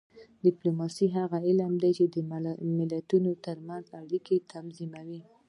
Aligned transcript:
ډیپلوماسي 0.45 1.07
هغه 1.17 1.37
علم 1.47 1.73
دی 1.81 1.91
چې 1.97 2.05
د 2.15 2.15
ملتونو 2.79 3.31
ترمنځ 3.45 3.85
اړیکې 4.01 4.35
تنظیموي 4.51 5.21